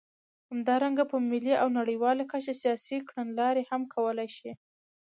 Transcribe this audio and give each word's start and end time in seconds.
همدارنګه 0.51 1.03
په 1.11 1.17
ملي 1.29 1.53
او 1.61 1.67
نړیواله 1.79 2.23
کچه 2.31 2.53
سیاسي 2.61 2.97
کړنلارې 3.07 3.63
هم 3.69 3.81
کولای 3.93 4.29
شي. 4.37 4.51